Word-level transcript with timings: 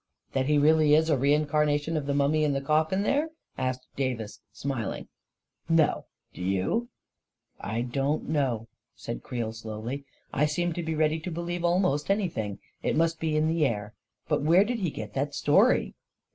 44 0.33 0.41
That 0.41 0.51
he 0.51 0.57
really 0.57 0.95
is 0.95 1.11
a 1.11 1.15
re 1.15 1.31
incarnation 1.31 1.95
of 1.95 2.07
the 2.07 2.15
mummy 2.15 2.43
in 2.43 2.53
the 2.53 2.59
coffin 2.59 3.03
there?" 3.03 3.29
asked 3.59 3.85
Davis, 3.95 4.39
smiling." 4.51 5.09
No. 5.85 6.05
Do 6.33 6.41
you?" 6.41 6.89
14 7.61 7.83
1 7.85 7.89
don't 7.91 8.27
know," 8.27 8.67
said 8.95 9.21
Creel, 9.21 9.53
slowly. 9.53 9.97
44 10.31 10.39
1 10.39 10.47
seem 10.47 10.73
to 10.73 10.81
be 10.81 10.95
ready 10.95 11.19
to 11.19 11.29
believe 11.29 11.63
almost 11.63 12.09
anything— 12.09 12.57
it 12.81 12.97
must 12.97 13.19
be 13.19 13.37
in 13.37 13.47
the 13.47 13.63
air! 13.63 13.93
But 14.27 14.41
where 14.41 14.63
did 14.63 14.79
he 14.79 14.89
get 14.89 15.13
that 15.13 15.35
story? 15.35 15.93